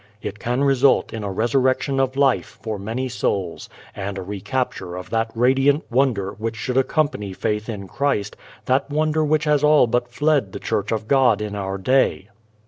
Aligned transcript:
It 0.19 0.39
can 0.39 0.63
result 0.63 1.13
in 1.13 1.23
a 1.23 1.31
resurrection 1.31 1.99
of 1.99 2.15
life 2.15 2.57
for 2.63 2.79
many 2.79 3.07
souls 3.07 3.69
and 3.95 4.17
a 4.17 4.23
recapture 4.23 4.95
of 4.95 5.11
that 5.11 5.29
radiant 5.35 5.83
wonder 5.91 6.31
which 6.31 6.55
should 6.55 6.75
accompany 6.75 7.33
faith 7.33 7.69
in 7.69 7.87
Christ, 7.87 8.35
that 8.65 8.89
wonder 8.89 9.23
which 9.23 9.43
has 9.43 9.63
all 9.63 9.85
but 9.85 10.07
fled 10.07 10.53
the 10.53 10.59
Church 10.59 10.91
of 10.91 11.07
God 11.07 11.39
in 11.39 11.53
our 11.55 11.77
day. 11.77 12.29